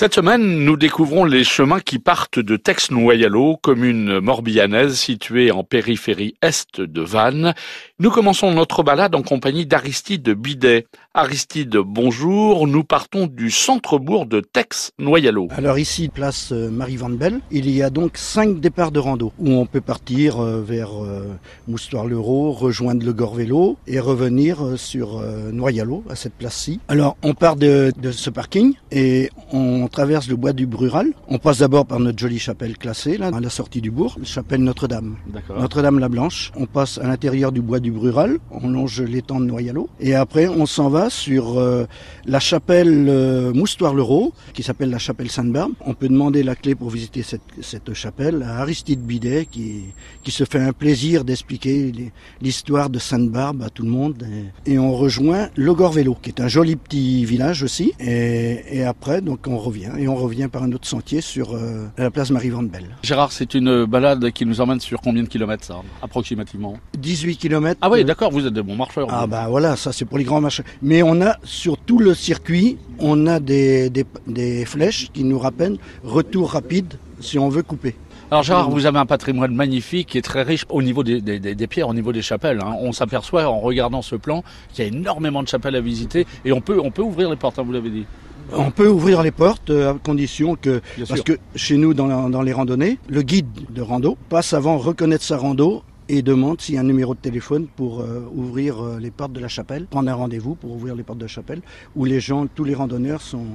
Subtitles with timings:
[0.00, 6.36] Cette semaine, nous découvrons les chemins qui partent de Tex-Noyalo, commune morbihanaise située en périphérie
[6.40, 7.52] est de Vannes.
[7.98, 10.86] Nous commençons notre balade en compagnie d'Aristide Bidet.
[11.12, 12.66] Aristide, bonjour.
[12.66, 15.48] Nous partons du centre-bourg de Tex-Noyalo.
[15.54, 19.32] Alors ici, place euh, Marie Van Belle, il y a donc cinq départs de rando
[19.38, 21.26] où on peut partir euh, vers euh,
[21.68, 25.22] Moustoir-l'Euro, rejoindre le Gorvélo et revenir sur
[25.52, 26.80] Noyalo à cette place-ci.
[26.88, 31.12] Alors on part de, de ce parking et on traverse le bois du Brural.
[31.28, 34.62] On passe d'abord par notre jolie chapelle classée, là, à la sortie du bourg, chapelle
[34.62, 35.16] Notre-Dame.
[35.48, 36.52] Notre-Dame-la-Blanche.
[36.56, 39.88] On passe à l'intérieur du bois du Brural, on longe l'étang de Noyalo.
[39.98, 41.86] Et après, on s'en va sur euh,
[42.24, 45.72] la chapelle euh, Moustoir-l'Euro, qui s'appelle la chapelle Sainte-Barbe.
[45.84, 49.84] On peut demander la clé pour visiter cette, cette chapelle à Aristide Bidet, qui,
[50.22, 51.92] qui se fait un plaisir d'expliquer
[52.40, 54.24] l'histoire de Sainte-Barbe à tout le monde.
[54.66, 57.92] Et, on rejoint le Vélo, qui est un joli petit village aussi.
[58.00, 59.79] Et, et après, donc, on revient.
[59.98, 62.96] Et on revient par un autre sentier sur euh, la place Marie Van Belle.
[63.02, 66.76] Gérard, c'est une balade qui nous emmène sur combien de kilomètres ça, approximativement?
[66.98, 67.78] 18 kilomètres.
[67.82, 69.08] Ah oui, d'accord, vous êtes de bons marcheurs.
[69.10, 70.66] Ah bah voilà, ça c'est pour les grands marcheurs.
[70.82, 75.78] Mais on a sur tout le circuit, on a des, des, flèches qui nous rappellent
[76.04, 77.94] retour rapide si on veut couper.
[78.30, 81.88] Alors Gérard, vous avez un patrimoine magnifique est très riche au niveau des, des, pierres,
[81.88, 82.60] au niveau des chapelles.
[82.62, 82.76] Hein.
[82.80, 86.52] On s'aperçoit en regardant ce plan qu'il y a énormément de chapelles à visiter et
[86.52, 88.06] on peut, on peut ouvrir les portes, hein, vous l'avez dit.
[88.52, 92.52] On peut ouvrir les portes euh, à condition que, parce que chez nous dans, les
[92.52, 96.80] randonnées, le guide de rando passe avant reconnaître sa rando et demande s'il y a
[96.80, 100.14] un numéro de téléphone pour euh, ouvrir euh, les portes de la chapelle, prendre un
[100.14, 101.62] rendez-vous pour ouvrir les portes de la chapelle,
[101.94, 103.46] où les gens, tous les randonneurs sont...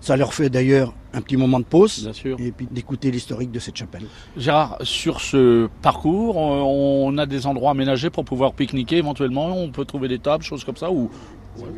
[0.00, 3.76] Ça leur fait d'ailleurs un petit moment de pause et puis d'écouter l'historique de cette
[3.76, 4.04] chapelle.
[4.36, 9.86] Gérard, sur ce parcours, on a des endroits aménagés pour pouvoir pique-niquer éventuellement, on peut
[9.86, 11.10] trouver des tables, choses comme ça, ou?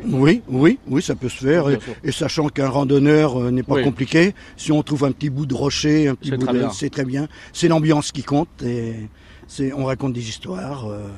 [0.05, 1.65] Oui, oui, oui, ça peut se faire.
[2.03, 5.55] et, sachant qu'un randonneur euh, n'est pas compliqué, si on trouve un petit bout de
[5.55, 7.27] rocher, un petit bout de, c'est très bien.
[7.53, 9.07] C'est l'ambiance qui compte et
[9.49, 10.89] c'est, on raconte des histoires.
[10.89, 11.09] Euh,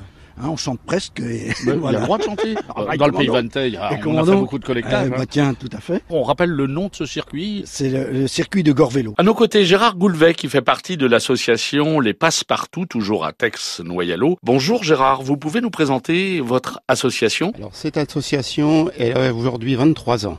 [0.42, 1.20] Hein, on chante presque.
[1.20, 2.56] Et Il y a le droit de chanter.
[2.76, 3.74] Ah, dans le pays Vantais,
[4.06, 5.08] on a fait beaucoup de collectages.
[5.10, 5.18] Eh, hein.
[5.18, 6.04] bah, tiens, tout à fait.
[6.10, 7.64] On rappelle le nom de ce circuit.
[7.66, 9.14] C'est le, circuit de Gorvélo.
[9.18, 14.38] À nos côtés, Gérard Goulvet, qui fait partie de l'association Les Passe-Partout, toujours à Tex-Noyalo.
[14.44, 17.52] Bonjour Gérard, vous pouvez nous présenter votre association?
[17.56, 20.38] Alors cette association, elle a aujourd'hui 23 ans.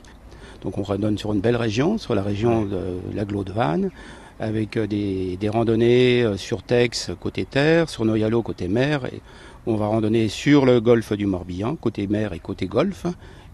[0.61, 2.79] Donc on redonne sur une belle région, sur la région de
[3.13, 3.91] l'aglo de Vannes,
[4.39, 9.05] avec euh, des, des, randonnées euh, sur Tex côté terre, sur Noyalo côté mer.
[9.05, 9.21] Et
[9.65, 13.05] on va randonner sur le golfe du Morbihan, côté mer et côté golfe,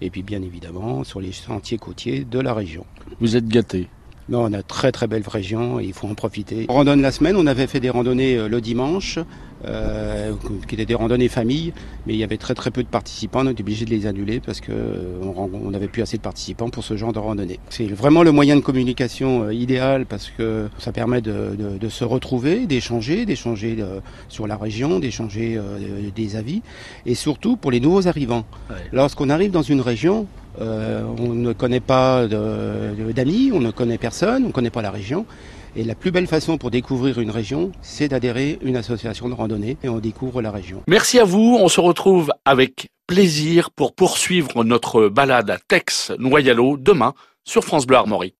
[0.01, 2.85] et puis bien évidemment sur les sentiers côtiers de la région.
[3.19, 3.87] Vous êtes gâté
[4.29, 6.67] non, on a très très belle région et il faut en profiter.
[6.69, 9.17] On randonne la semaine, on avait fait des randonnées euh, le dimanche,
[9.65, 10.33] euh,
[10.69, 11.73] qui étaient des randonnées famille,
[12.07, 14.39] mais il y avait très très peu de participants, on était obligé de les annuler
[14.39, 17.59] parce qu'on euh, n'avait plus assez de participants pour ce genre de randonnée.
[17.69, 22.67] C'est vraiment le moyen de communication euh, idéal parce que ça permet de, se retrouver,
[22.67, 23.83] d'échanger, d'échanger
[24.29, 25.59] sur la région, d'échanger
[26.15, 26.61] des avis,
[27.05, 28.45] et surtout pour les nouveaux arrivants.
[28.93, 30.27] Lorsqu'on arrive dans une région,
[30.59, 35.25] on ne connaît pas d'amis, on ne connaît personne, on ne connaît pas la région.
[35.75, 39.33] Et la plus belle façon pour découvrir une région, c'est d'adhérer à une association de
[39.33, 40.83] randonnée et on découvre la région.
[40.87, 41.57] Merci à vous.
[41.59, 47.13] On se retrouve avec plaisir pour poursuivre notre balade à Tex-Noyalo demain
[47.43, 48.35] sur France Bleu Armorique.